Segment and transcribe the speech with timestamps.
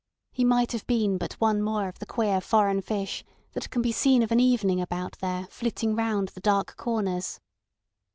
[0.31, 3.91] He might have been but one more of the queer foreign fish that can be
[3.91, 7.39] seen of an evening about there flitting round the dark corners.